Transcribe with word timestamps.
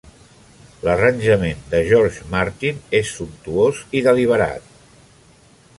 L'arranjament 0.87 1.61
de 1.73 1.81
George 1.91 2.25
Martin 2.33 2.81
és 3.01 3.13
sumptuós 3.19 3.83
i 4.01 4.05
deliberat. 4.09 4.73